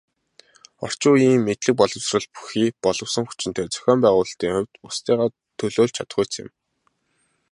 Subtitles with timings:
[0.85, 6.49] Орчин үеийн мэдлэг боловсрол бүхий боловсон хүчинтэй, зохион байгуулалтын хувьд бусдыгаа төлөөлж чадахуйц юм.